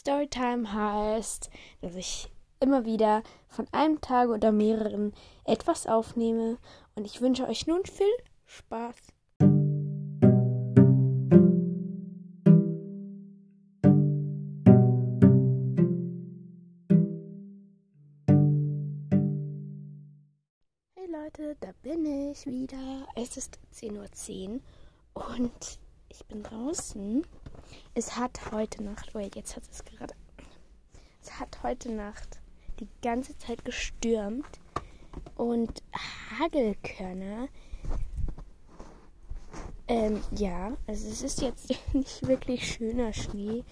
Storytime 0.00 0.72
heißt, 0.72 1.50
dass 1.82 1.94
ich 1.94 2.30
immer 2.58 2.86
wieder 2.86 3.22
von 3.48 3.66
einem 3.70 4.00
Tag 4.00 4.30
oder 4.30 4.50
mehreren 4.50 5.12
etwas 5.44 5.86
aufnehme 5.86 6.56
und 6.94 7.04
ich 7.04 7.20
wünsche 7.20 7.46
euch 7.46 7.66
nun 7.66 7.84
viel 7.84 8.06
Spaß. 8.46 8.96
Hey 20.94 21.08
Leute, 21.12 21.56
da 21.60 21.72
bin 21.82 22.06
ich 22.30 22.46
wieder. 22.46 23.06
Es 23.16 23.36
ist 23.36 23.58
10.10 23.74 24.60
Uhr 25.14 25.26
und 25.36 25.78
ich 26.08 26.24
bin 26.24 26.42
draußen. 26.42 27.22
Es 27.94 28.16
hat 28.16 28.52
heute 28.52 28.82
Nacht, 28.82 29.14
oh 29.14 29.18
jetzt 29.18 29.56
hat 29.56 29.64
es 29.70 29.84
gerade. 29.84 30.14
Es 31.22 31.38
hat 31.38 31.62
heute 31.62 31.92
Nacht 31.92 32.40
die 32.78 32.88
ganze 33.02 33.36
Zeit 33.38 33.64
gestürmt 33.64 34.46
und 35.36 35.82
Hagelkörner. 36.38 37.48
Ähm, 39.88 40.22
ja, 40.30 40.76
also 40.86 41.08
es 41.08 41.22
ist 41.22 41.42
jetzt 41.42 41.74
nicht 41.92 42.26
wirklich 42.26 42.72
schöner 42.72 43.12
Schnee. 43.12 43.64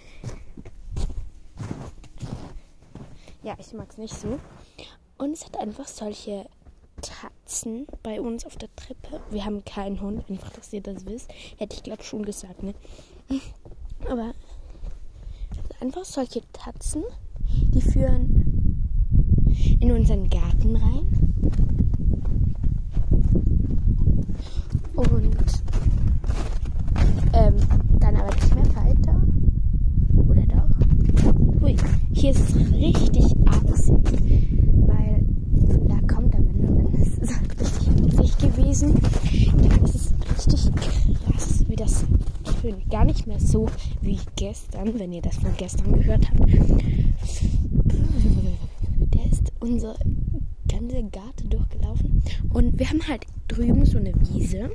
Ja, 3.43 3.57
ich 3.59 3.73
mag 3.73 3.89
es 3.91 3.99
nicht 3.99 4.15
so. 4.15 4.41
Und 5.17 5.33
es 5.33 5.45
hat 5.45 5.57
einfach 5.57 5.87
solche 5.87 6.49
Tatzen 7.01 7.87
bei 8.03 8.21
uns 8.21 8.45
auf 8.45 8.57
der 8.57 8.75
Treppe. 8.75 9.21
Wir 9.31 9.45
haben 9.45 9.65
keinen 9.65 10.01
Hund, 10.01 10.29
einfach, 10.29 10.51
dass 10.51 10.73
ihr 10.73 10.81
das 10.81 11.07
wisst. 11.07 11.33
Hätte 11.57 11.77
ich, 11.77 11.83
glaube 11.83 12.03
schon 12.03 12.25
gesagt, 12.25 12.63
ne? 12.63 12.75
Aber 14.07 14.33
einfach 15.81 16.05
solche 16.05 16.43
Tatzen, 16.53 17.03
die 17.75 17.81
führen 17.81 18.45
in 19.81 19.93
unseren 19.93 20.29
Garten 20.29 20.77
rein. 20.77 21.07
Und 24.95 25.37
ähm, 27.33 27.55
dann 28.01 28.17
aber 28.17 28.35
nicht 28.35 28.55
mehr 28.55 28.77
weiter. 28.77 29.23
Oder 30.29 30.47
doch? 30.47 31.63
Ui, 31.63 31.77
hier 32.13 32.31
ist 32.33 32.51
es 32.51 32.57
richtig 32.73 33.35
asig, 33.47 34.03
weil 34.87 35.25
da 35.87 36.01
kommt 36.13 36.35
der 36.35 36.41
Wind 36.41 36.69
und 36.69 36.77
dann 36.85 36.95
ist 36.95 37.23
es 37.23 37.31
richtig 37.61 38.19
asig 38.19 38.39
gewesen. 38.39 38.95
Es 39.85 39.95
ist 39.95 40.15
richtig 40.37 40.73
krass, 41.25 41.65
wie 41.69 41.77
das 41.77 42.05
tönt. 42.61 42.89
Gar 42.91 43.05
nicht 43.05 43.27
mehr 43.27 43.41
so 43.41 43.67
wie 44.01 44.19
gestern, 44.37 44.99
wenn 44.99 45.13
ihr 45.13 45.23
das 45.23 45.37
von 45.37 45.57
gestern 45.57 45.93
gehört 45.93 46.29
habt. 46.29 46.41
Der 49.15 49.25
ist 49.31 49.53
unser 49.61 49.97
ganze 50.69 51.03
Garten 51.05 51.51
durchgelaufen. 51.51 52.23
Und 52.53 52.79
wir 52.79 52.89
haben 52.91 53.07
halt 53.07 53.27
drüben 53.49 53.85
so 53.87 53.99
eine 53.99 54.13
Wiese. 54.15 54.71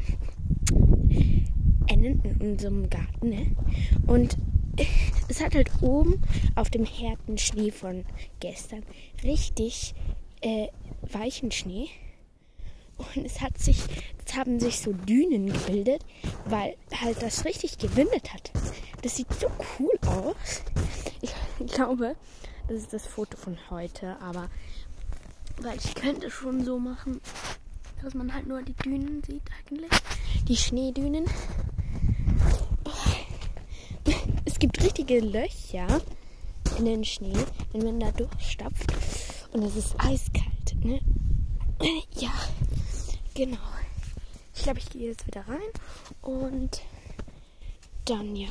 Enden 1.88 2.22
in 2.24 2.52
unserem 2.52 2.90
Garten, 2.90 3.30
ne? 3.30 3.48
Und 4.08 4.38
es 5.30 5.44
hat 5.44 5.56
halt 5.56 5.70
oben 5.82 6.22
auf 6.56 6.70
dem 6.70 6.86
harten 6.86 7.38
Schnee 7.38 7.72
von 7.72 8.06
gestern 8.40 8.84
richtig 9.24 9.94
äh, 10.42 10.68
weichen 11.12 11.52
Schnee. 11.52 11.88
Und 12.98 13.26
es 13.26 13.42
hat 13.42 13.58
sich, 13.58 13.78
es 14.26 14.36
haben 14.36 14.60
sich 14.60 14.80
so 14.80 14.94
Dünen 14.94 15.48
gebildet, 15.48 16.06
weil 16.46 16.76
halt 17.02 17.22
das 17.22 17.46
richtig 17.46 17.78
gewindet 17.78 18.34
hat. 18.34 18.52
Das 19.02 19.18
sieht 19.18 19.28
so 19.40 19.48
cool 19.80 19.98
aus. 20.06 20.64
Ich 21.22 21.34
glaube, 21.74 22.16
das 22.68 22.78
ist 22.78 22.94
das 22.94 23.06
Foto 23.06 23.38
von 23.38 23.58
heute, 23.70 24.20
aber 24.22 24.50
weil 25.62 25.78
ich 25.78 25.94
könnte 25.96 26.32
schon 26.32 26.64
so 26.66 26.80
machen, 26.80 27.22
dass 28.02 28.14
man 28.14 28.34
halt 28.34 28.48
nur 28.48 28.62
die 28.62 28.74
Dünen 28.74 29.22
sieht 29.24 29.44
eigentlich. 29.60 29.92
Die 30.48 30.58
Schneedünen. 30.58 31.26
Es 34.46 34.60
gibt 34.60 34.82
richtige 34.84 35.20
Löcher 35.20 36.02
in 36.78 36.86
den 36.86 37.06
Schnee, 37.06 37.38
wenn 37.72 37.86
man 37.86 38.00
da 38.00 38.12
durchstapft. 38.12 38.92
Und 39.52 39.64
es 39.64 39.76
ist 39.76 39.96
eiskalt. 39.98 40.76
Ne? 40.84 41.00
Genau. 43.36 43.58
Ich 44.54 44.62
glaube, 44.62 44.78
ich 44.78 44.90
gehe 44.90 45.10
jetzt 45.10 45.26
wieder 45.26 45.48
rein. 45.48 45.60
Und 46.22 46.82
dann 48.06 48.36
ja. 48.36 48.50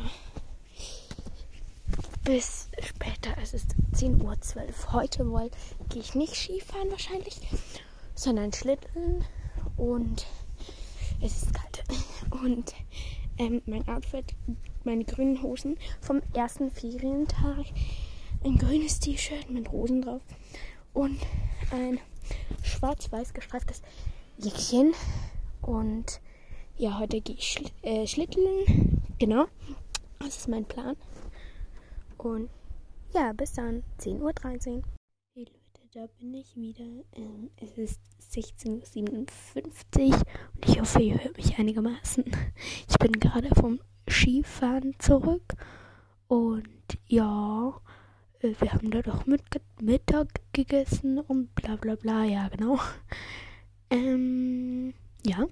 Bis 2.24 2.68
später. 2.80 3.36
Es 3.40 3.54
ist 3.54 3.76
10.12 3.94 4.22
Uhr. 4.24 4.92
Heute 4.92 5.50
gehe 5.88 6.02
ich 6.02 6.14
nicht 6.16 6.34
Skifahren 6.34 6.90
wahrscheinlich, 6.90 7.40
sondern 8.16 8.52
Schlitteln. 8.52 9.24
Und 9.76 10.26
es 11.20 11.42
ist 11.42 11.54
kalt. 11.54 11.84
Und 12.30 12.74
ähm, 13.38 13.62
mein 13.66 13.86
Outfit, 13.88 14.34
meine 14.82 15.04
grünen 15.04 15.42
Hosen 15.42 15.78
vom 16.00 16.22
ersten 16.34 16.72
Ferientag. 16.72 17.66
Ein 18.44 18.58
grünes 18.58 18.98
T-Shirt 18.98 19.48
mit 19.48 19.70
Rosen 19.70 20.02
drauf. 20.02 20.22
Und 20.92 21.20
ein 21.70 22.00
schwarz-weiß 22.64 23.32
gestreiftes 23.32 23.82
Jäckchen. 24.38 24.92
Und 25.60 26.20
ja, 26.76 26.98
heute 26.98 27.20
gehe 27.20 27.36
ich 27.36 27.52
Schli 27.52 27.70
äh, 27.82 28.06
Schlitteln. 28.06 29.02
Genau. 29.18 29.46
Das 30.18 30.36
ist 30.36 30.48
mein 30.48 30.64
Plan. 30.64 30.96
Und 32.18 32.50
ja, 33.14 33.32
bis 33.32 33.52
dann. 33.52 33.82
10.13 34.00 34.20
Uhr. 34.76 34.82
Hey 35.34 35.44
Leute, 35.44 35.88
da 35.92 36.06
bin 36.18 36.34
ich 36.34 36.56
wieder. 36.56 37.04
Ähm, 37.14 37.50
es 37.56 37.76
ist 37.76 38.00
16.57 38.32 39.06
Uhr 39.10 40.16
und 40.54 40.68
ich 40.68 40.80
hoffe, 40.80 41.02
ihr 41.02 41.22
hört 41.22 41.36
mich 41.36 41.58
einigermaßen. 41.58 42.24
Ich 42.88 42.98
bin 42.98 43.12
gerade 43.12 43.48
vom 43.54 43.80
Skifahren 44.08 44.94
zurück. 44.98 45.54
Und 46.26 46.66
ja, 47.06 47.80
äh, 48.40 48.54
wir 48.58 48.72
haben 48.72 48.90
da 48.90 49.02
doch 49.02 49.26
mit 49.26 49.42
Mittag 49.80 50.28
gegessen 50.52 51.18
und 51.18 51.54
bla 51.54 51.76
bla 51.76 51.96
bla. 51.96 52.24
Ja, 52.24 52.48
genau. 52.48 52.78
Ähm, 53.92 54.94
ja. 55.22 55.46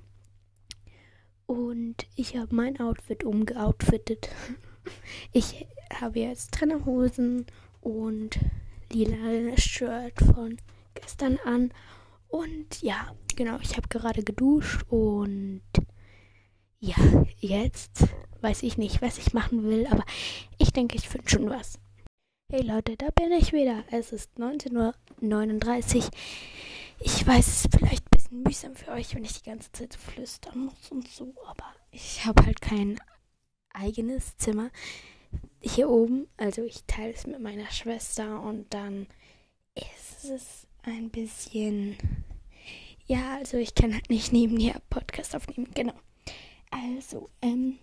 Und 1.45 2.07
ich 2.17 2.39
habe 2.39 2.55
mein 2.55 2.81
Outfit 2.81 3.23
umgeoutfittet. 3.23 4.31
Ich 5.33 5.67
habe 5.95 6.19
jetzt 6.19 6.53
Trainerhosen 6.53 7.45
und 7.83 8.41
lila 8.91 9.57
Shirt 9.59 10.19
von 10.19 10.57
gestern 10.95 11.39
an. 11.45 11.71
Und 12.29 12.81
ja, 12.81 13.15
genau, 13.37 13.59
ich 13.61 13.77
habe 13.77 13.89
gerade 13.89 14.25
geduscht 14.25 14.83
und 14.89 15.61
ja, 16.81 16.97
jetzt 17.39 18.09
weiß 18.41 18.63
ich 18.63 18.79
nicht, 18.79 19.03
was 19.03 19.19
ich 19.19 19.35
machen 19.35 19.63
will, 19.65 19.87
aber 19.87 20.05
ich 20.59 20.73
denke, 20.73 20.97
ich 20.97 21.09
finde 21.09 21.29
schon 21.29 21.51
was. 21.51 21.79
Hey 22.51 22.63
Leute, 22.63 22.97
da 22.97 23.11
bin 23.11 23.33
ich 23.33 23.53
wieder. 23.53 23.85
Es 23.91 24.13
ist 24.13 24.31
19.39 24.39 25.97
Uhr. 25.99 26.11
Ich 27.01 27.27
weiß, 27.27 27.47
es 27.47 27.69
vielleicht 27.71 28.10
bisschen 28.31 28.43
mühsam 28.43 28.77
für 28.77 28.93
euch, 28.93 29.15
wenn 29.15 29.25
ich 29.25 29.43
die 29.43 29.49
ganze 29.51 29.73
Zeit 29.73 29.95
flüstern 29.95 30.67
muss 30.67 30.91
und 30.91 31.09
so, 31.09 31.35
aber 31.47 31.67
ich 31.91 32.25
habe 32.25 32.45
halt 32.45 32.61
kein 32.61 33.01
eigenes 33.73 34.37
Zimmer 34.37 34.71
hier 35.61 35.89
oben. 35.89 36.29
Also 36.37 36.63
ich 36.63 36.85
teile 36.87 37.13
es 37.13 37.27
mit 37.27 37.41
meiner 37.41 37.71
Schwester 37.71 38.41
und 38.41 38.73
dann 38.73 39.07
ist 39.75 40.25
es 40.25 40.67
ein 40.83 41.11
bisschen. 41.11 41.97
Ja, 43.07 43.37
also 43.37 43.57
ich 43.57 43.75
kann 43.75 43.93
halt 43.93 44.09
nicht 44.09 44.33
neben 44.33 44.59
ihr 44.59 44.81
Podcast 44.89 45.35
aufnehmen. 45.35 45.71
Genau. 45.75 45.95
Also, 46.71 47.31
ähm. 47.43 47.79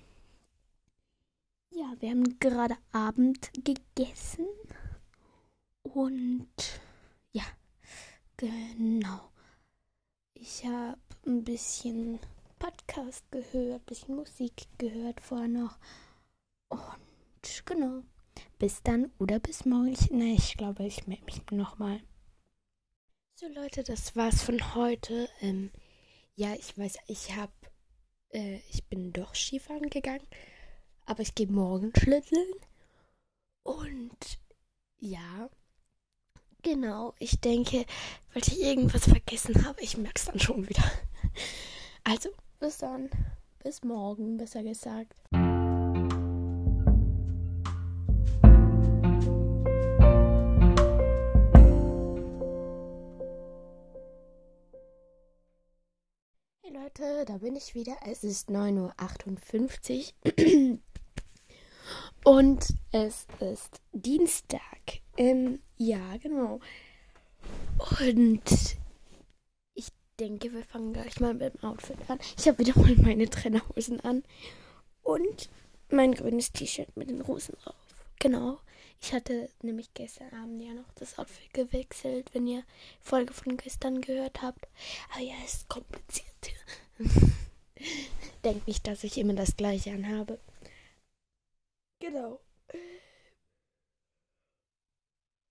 Ja, 1.71 1.93
wir 1.99 2.09
haben 2.09 2.39
gerade 2.39 2.75
Abend 2.91 3.51
gegessen. 3.53 4.47
Und 5.83 6.47
ja, 7.31 7.43
genau. 8.37 9.29
Ich 10.39 10.63
habe 10.65 10.99
ein 11.25 11.43
bisschen 11.43 12.19
Podcast 12.59 13.23
gehört, 13.31 13.81
ein 13.81 13.85
bisschen 13.85 14.15
Musik 14.15 14.67
gehört 14.77 15.19
vorher 15.19 15.47
noch. 15.47 15.79
Und 16.69 17.65
genau. 17.65 18.03
Bis 18.59 18.83
dann 18.83 19.11
oder 19.17 19.39
bis 19.39 19.65
morgen. 19.65 19.87
Ich, 19.87 20.11
ne, 20.11 20.33
ich 20.35 20.55
glaube, 20.55 20.85
ich 20.85 21.07
melde 21.07 21.25
mich 21.25 21.41
nochmal. 21.49 22.01
So 23.33 23.47
Leute, 23.47 23.83
das 23.83 24.15
war's 24.15 24.43
von 24.43 24.75
heute. 24.75 25.27
Ähm, 25.41 25.71
ja, 26.35 26.53
ich 26.53 26.77
weiß, 26.77 26.97
ich 27.07 27.35
habe, 27.35 27.53
äh, 28.29 28.59
ich 28.69 28.85
bin 28.85 29.13
doch 29.13 29.33
Skifahren 29.33 29.89
gegangen, 29.89 30.27
aber 31.07 31.21
ich 31.21 31.33
gehe 31.33 31.47
morgen 31.47 31.91
schlitteln. 31.97 32.53
Und 33.63 34.39
ja, 34.99 35.49
Genau, 36.69 37.13
ich 37.17 37.39
denke, 37.39 37.85
weil 38.33 38.43
ich 38.45 38.61
irgendwas 38.61 39.05
vergessen 39.05 39.65
habe, 39.65 39.81
ich 39.81 39.95
merke 39.95 40.17
es 40.17 40.25
dann 40.25 40.37
schon 40.37 40.67
wieder. 40.67 40.83
Also, 42.03 42.29
bis 42.59 42.77
dann. 42.77 43.09
Bis 43.63 43.83
morgen, 43.83 44.37
besser 44.37 44.63
gesagt. 44.63 45.13
Hey 56.61 56.73
Leute, 56.73 57.25
da 57.25 57.37
bin 57.37 57.55
ich 57.55 57.75
wieder. 57.75 57.95
Es 58.05 58.25
ist 58.25 58.49
9.58 58.49 60.13
Uhr 60.25 60.79
und 62.25 62.73
es 62.91 63.25
ist 63.39 63.81
Dienstag. 63.93 65.06
Ähm, 65.17 65.59
ja, 65.77 66.17
genau. 66.17 66.59
Und 67.99 68.77
ich 69.73 69.87
denke, 70.19 70.53
wir 70.53 70.63
fangen 70.63 70.93
gleich 70.93 71.19
mal 71.19 71.33
mit 71.33 71.53
dem 71.53 71.63
Outfit 71.63 71.97
an. 72.07 72.19
Ich 72.37 72.47
habe 72.47 72.59
wieder 72.59 72.77
mal 72.79 72.95
meine 72.95 73.29
Trainerhosen 73.29 73.99
an. 74.01 74.23
Und 75.03 75.49
mein 75.89 76.13
grünes 76.13 76.51
T-Shirt 76.51 76.95
mit 76.97 77.09
den 77.09 77.21
Rosen 77.21 77.55
drauf. 77.63 77.75
Genau. 78.19 78.59
Ich 79.01 79.13
hatte 79.13 79.49
nämlich 79.61 79.93
gestern 79.93 80.33
Abend 80.33 80.61
ja 80.61 80.73
noch 80.73 80.91
das 80.95 81.17
Outfit 81.17 81.53
gewechselt, 81.53 82.33
wenn 82.33 82.47
ihr 82.47 82.63
Folge 83.01 83.33
von 83.33 83.57
gestern 83.57 84.01
gehört 84.01 84.41
habt. 84.41 84.67
Aber 85.11 85.21
ja, 85.21 85.35
es 85.45 85.53
ist 85.55 85.69
kompliziert. 85.69 86.27
Denkt 88.43 88.67
nicht, 88.67 88.87
dass 88.87 89.03
ich 89.03 89.17
immer 89.17 89.33
das 89.33 89.55
gleiche 89.55 89.91
anhabe. 89.91 90.39
Genau. 91.99 92.39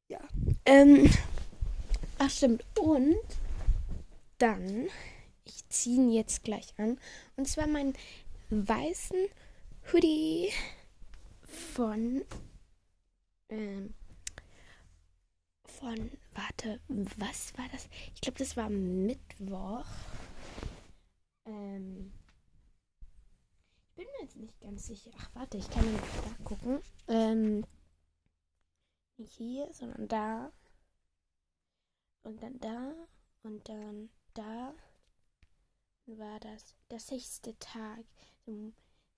Ja. 0.08 0.20
Ähm. 0.66 1.10
Ach 2.18 2.30
stimmt. 2.30 2.64
Und 2.78 3.16
dann, 4.38 4.88
ich 5.44 5.68
ziehe 5.68 5.96
ihn 5.96 6.10
jetzt 6.10 6.44
gleich 6.44 6.74
an. 6.78 6.98
Und 7.36 7.48
zwar 7.48 7.66
meinen 7.66 7.94
weißen 8.50 9.28
Hoodie 9.92 10.52
von 11.42 12.22
ähm, 13.48 13.94
von, 15.78 16.10
warte, 16.34 16.80
was 16.88 17.56
war 17.58 17.66
das? 17.70 17.88
Ich 18.14 18.20
glaube, 18.20 18.38
das 18.38 18.56
war 18.56 18.70
Mittwoch. 18.70 19.84
Ähm, 21.44 22.12
ich 23.88 23.94
bin 23.94 24.06
mir 24.06 24.22
jetzt 24.22 24.36
nicht 24.36 24.60
ganz 24.60 24.86
sicher. 24.86 25.10
Ach, 25.18 25.30
warte, 25.34 25.58
ich 25.58 25.68
kann 25.70 25.84
mal 25.84 26.00
da 26.00 26.44
gucken. 26.44 26.80
Ähm, 27.08 27.64
nicht 29.18 29.34
hier, 29.34 29.72
sondern 29.72 30.08
da. 30.08 30.52
Und 32.22 32.42
dann 32.42 32.58
da. 32.60 32.92
Und 33.42 33.68
dann 33.68 34.10
da. 34.34 34.74
War 36.06 36.38
das 36.40 36.76
der 36.90 37.00
sechste 37.00 37.58
Tag. 37.58 38.04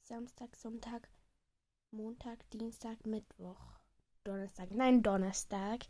Samstag, 0.02 0.56
Sonntag, 0.56 1.08
Montag, 1.90 2.48
Dienstag, 2.50 3.04
Mittwoch. 3.06 3.60
Donnerstag. 4.24 4.70
Nein, 4.70 5.02
Donnerstag. 5.02 5.84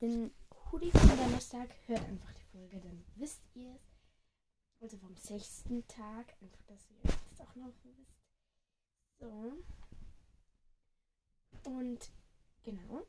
Den 0.00 0.32
Hoodie 0.70 0.90
von 0.92 1.08
Donnerstag 1.16 1.68
hört 1.86 2.04
einfach 2.04 2.32
die 2.32 2.44
Folge, 2.44 2.80
dann 2.80 3.04
wisst 3.16 3.42
ihr 3.54 3.74
es. 3.74 3.82
Also 4.80 4.98
vom 4.98 5.16
sechsten 5.16 5.86
Tag. 5.88 6.34
Einfach, 6.40 6.62
dass 6.66 6.88
ihr 6.90 7.02
das 7.02 7.40
auch 7.40 7.54
noch 7.54 7.72
wisst. 7.82 8.16
So. 9.18 9.52
Und 11.70 12.10
genau. 12.62 13.06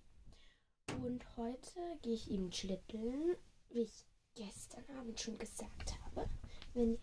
Und 1.03 1.25
heute 1.35 1.97
gehe 2.03 2.13
ich 2.13 2.29
eben 2.29 2.51
schlitteln, 2.51 3.35
wie 3.69 3.81
ich 3.81 4.05
gestern 4.35 4.83
Abend 4.99 5.19
schon 5.19 5.37
gesagt 5.37 5.95
habe. 5.99 6.29
Wenn 6.75 6.91
ihr 6.91 6.99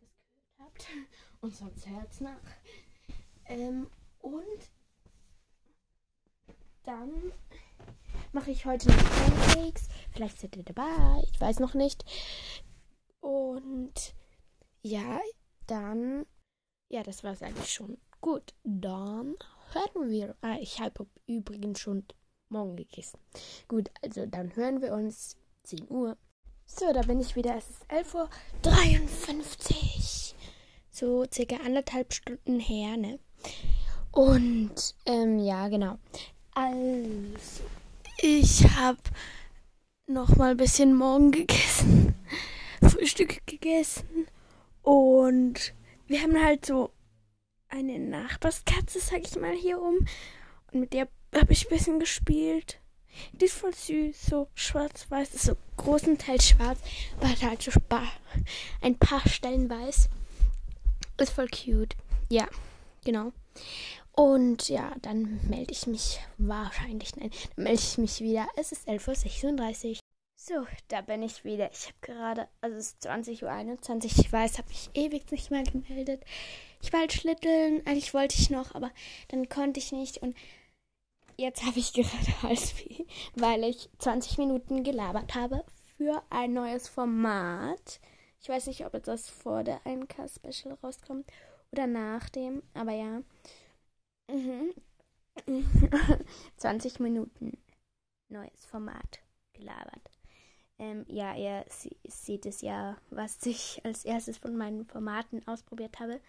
das 0.00 0.16
gehört 0.56 0.60
habt. 0.60 0.86
Und 1.42 1.54
sonst 1.54 1.86
hört's 1.86 2.20
nach. 2.20 2.40
Ähm, 3.44 3.90
und 4.20 4.70
dann 6.84 7.32
mache 8.32 8.50
ich 8.50 8.64
heute 8.64 8.88
noch 8.88 8.96
Pancakes. 8.96 9.88
Vielleicht 10.12 10.40
seid 10.40 10.56
ihr 10.56 10.62
dabei. 10.62 11.22
Ich 11.30 11.38
weiß 11.38 11.60
noch 11.60 11.74
nicht. 11.74 12.02
Und 13.20 14.14
ja, 14.80 15.20
dann. 15.66 16.24
Ja, 16.88 17.02
das 17.02 17.22
war 17.22 17.32
es 17.32 17.42
eigentlich 17.42 17.70
schon. 17.70 17.98
Gut, 18.22 18.54
dann 18.62 19.36
hören 19.72 20.10
wir. 20.10 20.34
Ah, 20.40 20.56
ich 20.58 20.80
habe 20.80 21.06
übrigens 21.26 21.80
schon 21.80 22.06
morgen 22.54 22.76
gegessen. 22.76 23.18
Gut, 23.68 23.90
also 24.02 24.24
dann 24.26 24.54
hören 24.56 24.80
wir 24.80 24.92
uns 24.92 25.36
10 25.64 25.90
Uhr. 25.90 26.16
So, 26.66 26.92
da 26.92 27.02
bin 27.02 27.20
ich 27.20 27.36
wieder. 27.36 27.56
Es 27.56 27.68
ist 27.68 27.84
11.53 27.90 29.74
Uhr. 29.74 30.36
So 30.90 31.26
circa 31.30 31.56
anderthalb 31.56 32.14
Stunden 32.14 32.60
her, 32.60 32.96
ne? 32.96 33.18
Und, 34.12 34.94
ähm, 35.06 35.40
ja, 35.40 35.68
genau. 35.68 35.98
Also, 36.54 37.64
ich 38.18 38.64
habe 38.76 39.00
noch 40.06 40.36
mal 40.36 40.52
ein 40.52 40.56
bisschen 40.56 40.94
morgen 40.94 41.32
gegessen, 41.32 42.14
Frühstück 42.82 43.44
gegessen 43.46 44.28
und 44.82 45.74
wir 46.06 46.22
haben 46.22 46.40
halt 46.40 46.64
so 46.64 46.90
eine 47.68 47.98
Nachbarskatze, 47.98 49.00
sag 49.00 49.22
ich 49.22 49.34
mal, 49.36 49.54
hier 49.54 49.80
um 49.80 50.06
und 50.72 50.80
mit 50.80 50.92
der 50.92 51.08
habe 51.34 51.52
ich 51.52 51.66
ein 51.66 51.76
bisschen 51.76 51.98
gespielt. 51.98 52.80
Die 53.32 53.44
ist 53.44 53.54
voll 53.54 53.74
süß, 53.74 54.26
so 54.26 54.48
schwarz-weiß, 54.54 55.34
ist 55.34 55.44
so 55.44 55.56
großenteils 55.76 56.48
schwarz, 56.48 56.80
aber 57.16 57.28
halt 57.40 57.62
so 57.62 57.70
ein 58.80 58.98
paar 58.98 59.28
Stellen 59.28 59.70
weiß. 59.70 60.08
Ist 61.18 61.32
voll 61.32 61.48
cute. 61.48 61.94
Ja, 62.28 62.48
genau. 63.04 63.32
Und 64.12 64.68
ja, 64.68 64.94
dann 65.02 65.40
melde 65.48 65.72
ich 65.72 65.86
mich 65.86 66.20
wahrscheinlich, 66.38 67.16
nein, 67.16 67.30
dann 67.56 67.64
melde 67.64 67.80
ich 67.80 67.98
mich 67.98 68.20
wieder. 68.20 68.46
Es 68.56 68.72
ist 68.72 68.88
11.36 68.88 69.90
Uhr. 69.90 69.96
So, 70.36 70.66
da 70.88 71.00
bin 71.00 71.22
ich 71.22 71.44
wieder. 71.44 71.70
Ich 71.72 71.86
habe 71.86 71.96
gerade, 72.02 72.48
also 72.60 72.76
es 72.76 72.88
ist 72.88 73.06
20.21 73.06 74.04
Uhr. 74.04 74.24
Ich 74.24 74.32
weiß, 74.32 74.58
habe 74.58 74.68
ich 74.70 74.90
ewig 74.94 75.30
nicht 75.30 75.50
mehr 75.50 75.62
gemeldet. 75.62 76.22
Ich 76.82 76.92
wollte 76.92 76.98
halt 76.98 77.12
schlitteln, 77.14 77.86
eigentlich 77.86 78.12
wollte 78.12 78.36
ich 78.38 78.50
noch, 78.50 78.74
aber 78.74 78.90
dann 79.28 79.48
konnte 79.48 79.80
ich 79.80 79.90
nicht. 79.90 80.18
Und 80.18 80.36
jetzt 81.36 81.64
habe 81.64 81.78
ich 81.78 81.92
gerade 81.92 82.42
Halsweh, 82.42 83.04
weil 83.34 83.64
ich 83.64 83.88
20 83.98 84.38
Minuten 84.38 84.82
gelabert 84.82 85.34
habe 85.34 85.64
für 85.96 86.22
ein 86.30 86.52
neues 86.52 86.88
Format. 86.88 88.00
Ich 88.40 88.48
weiß 88.48 88.66
nicht, 88.66 88.84
ob 88.84 89.02
das 89.02 89.28
vor 89.28 89.64
der 89.64 89.80
1K-Special 89.84 90.76
rauskommt 90.82 91.30
oder 91.72 91.86
nach 91.86 92.28
dem, 92.28 92.62
aber 92.74 92.92
ja. 92.92 93.22
Mhm. 94.30 94.74
20 96.56 97.00
Minuten 97.00 97.58
neues 98.28 98.64
Format 98.66 99.20
gelabert. 99.52 100.10
Ähm, 100.78 101.04
ja, 101.08 101.34
ihr 101.34 101.64
seht 102.06 102.46
es 102.46 102.60
ja, 102.60 102.96
was 103.10 103.44
ich 103.46 103.80
als 103.84 104.04
erstes 104.04 104.38
von 104.38 104.56
meinen 104.56 104.84
Formaten 104.86 105.46
ausprobiert 105.46 106.00
habe. 106.00 106.20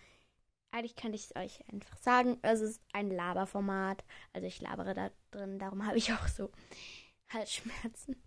Eigentlich 0.75 0.97
könnte 0.97 1.15
ich 1.15 1.23
es 1.23 1.35
euch 1.37 1.63
einfach 1.71 1.95
sagen. 1.99 2.37
Es 2.41 2.59
ist 2.59 2.81
ein 2.91 3.09
Laberformat. 3.09 4.03
Also 4.33 4.45
ich 4.45 4.59
labere 4.59 4.93
da 4.93 5.09
drin, 5.31 5.57
darum 5.57 5.85
habe 5.85 5.97
ich 5.97 6.11
auch 6.11 6.27
so 6.27 6.51
Halsschmerzen. 7.29 8.21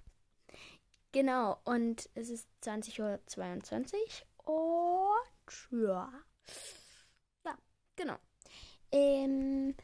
Genau, 1.13 1.59
und 1.65 2.09
es 2.15 2.31
ist 2.31 2.49
20.22 2.63 3.97
Uhr 4.47 5.15
und 5.71 5.83
ja. 5.83 6.11
Ja, 7.45 7.59
genau. 7.97 8.17
Ähm, 8.93 9.75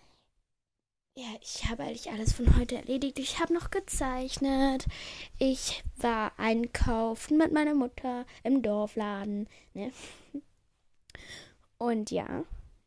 ja, 1.17 1.37
ich 1.43 1.67
habe 1.69 1.83
eigentlich 1.83 2.11
alles 2.11 2.33
von 2.33 2.57
heute 2.59 2.77
erledigt. 2.77 3.19
Ich 3.19 3.41
habe 3.41 3.53
noch 3.53 3.71
gezeichnet. 3.71 4.87
Ich 5.39 5.85
war 5.97 6.33
einkaufen 6.39 7.37
mit 7.37 7.53
meiner 7.53 7.75
Mutter 7.75 8.25
im 8.43 8.63
Dorfladen. 8.63 9.51
Ne? 9.75 9.93
Und 11.85 12.11
ja, 12.11 12.45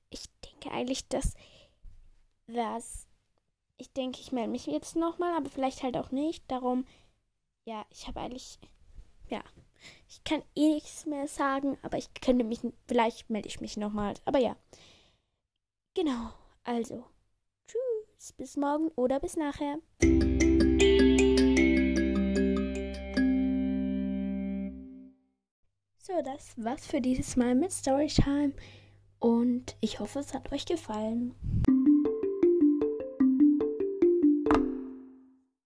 ich 0.09 0.23
denke 0.43 0.71
eigentlich, 0.71 1.07
dass 1.07 1.35
was. 2.47 3.05
Ich 3.77 3.93
denke, 3.93 4.19
ich 4.19 4.31
melde 4.31 4.49
mich 4.49 4.65
jetzt 4.65 4.95
nochmal, 4.95 5.37
aber 5.37 5.51
vielleicht 5.51 5.83
halt 5.83 5.95
auch 5.97 6.09
nicht. 6.09 6.43
Darum, 6.49 6.83
ja, 7.65 7.85
ich 7.91 8.07
habe 8.07 8.21
eigentlich. 8.21 8.57
Ja, 9.29 9.43
ich 10.09 10.23
kann 10.23 10.41
eh 10.55 10.73
nichts 10.73 11.05
mehr 11.05 11.27
sagen, 11.27 11.77
aber 11.83 11.99
ich 11.99 12.11
könnte 12.15 12.43
mich. 12.43 12.61
Vielleicht 12.87 13.29
melde 13.29 13.47
ich 13.47 13.61
mich 13.61 13.77
nochmal. 13.77 14.15
Aber 14.25 14.39
ja. 14.39 14.55
Genau, 15.93 16.33
also. 16.63 17.05
Tschüss, 17.67 18.33
bis 18.33 18.57
morgen 18.57 18.87
oder 18.95 19.19
bis 19.19 19.35
nachher. 19.37 19.77
So, 25.99 26.13
das 26.23 26.55
war's 26.57 26.87
für 26.87 27.01
dieses 27.01 27.35
Mal 27.35 27.53
mit 27.53 27.71
Storytime 27.71 28.53
und 29.19 29.75
ich 29.81 29.99
hoffe, 29.99 30.19
es 30.19 30.33
hat 30.33 30.51
euch 30.51 30.65
gefallen. 30.65 31.33